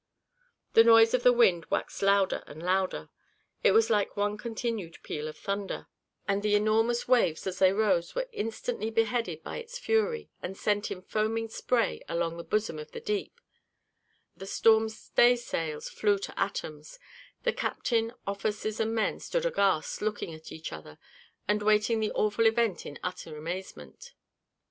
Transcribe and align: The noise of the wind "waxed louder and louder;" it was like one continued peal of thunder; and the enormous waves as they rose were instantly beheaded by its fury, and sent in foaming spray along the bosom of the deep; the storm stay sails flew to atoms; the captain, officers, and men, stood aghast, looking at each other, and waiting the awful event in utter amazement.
The 0.73 0.83
noise 0.83 1.13
of 1.13 1.21
the 1.21 1.31
wind 1.31 1.67
"waxed 1.69 2.01
louder 2.01 2.43
and 2.47 2.63
louder;" 2.63 3.09
it 3.63 3.71
was 3.71 3.91
like 3.91 4.17
one 4.17 4.35
continued 4.35 4.97
peal 5.03 5.27
of 5.27 5.37
thunder; 5.37 5.85
and 6.27 6.41
the 6.41 6.55
enormous 6.55 7.07
waves 7.07 7.45
as 7.45 7.59
they 7.59 7.71
rose 7.71 8.15
were 8.15 8.27
instantly 8.33 8.89
beheaded 8.89 9.43
by 9.43 9.57
its 9.57 9.77
fury, 9.77 10.31
and 10.41 10.57
sent 10.57 10.89
in 10.89 11.03
foaming 11.03 11.49
spray 11.49 12.01
along 12.09 12.35
the 12.37 12.43
bosom 12.43 12.79
of 12.79 12.93
the 12.93 12.99
deep; 12.99 13.39
the 14.35 14.47
storm 14.47 14.89
stay 14.89 15.35
sails 15.35 15.87
flew 15.87 16.17
to 16.17 16.39
atoms; 16.39 16.97
the 17.43 17.53
captain, 17.53 18.11
officers, 18.25 18.79
and 18.79 18.95
men, 18.95 19.19
stood 19.19 19.45
aghast, 19.45 20.01
looking 20.01 20.33
at 20.33 20.51
each 20.51 20.73
other, 20.73 20.97
and 21.47 21.61
waiting 21.61 21.99
the 21.99 22.11
awful 22.13 22.47
event 22.47 22.87
in 22.87 22.97
utter 23.03 23.37
amazement. 23.37 24.13